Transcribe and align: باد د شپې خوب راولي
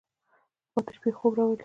باد 0.73 0.83
د 0.87 0.89
شپې 0.95 1.09
خوب 1.17 1.31
راولي 1.37 1.59